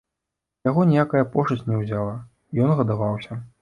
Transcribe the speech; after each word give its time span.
Яго 0.69 0.85
ніякая 0.93 1.23
пошасць 1.37 1.63
не 1.69 1.79
ўзяла, 1.85 2.19
і 2.53 2.67
ён 2.69 2.79
гадаваўся. 2.85 3.45